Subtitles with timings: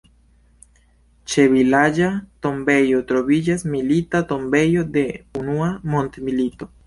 [1.33, 2.07] Ĉe vilaĝa
[2.45, 5.07] tombejo troviĝas milita tombejo de
[5.43, 6.71] unua mondmilito.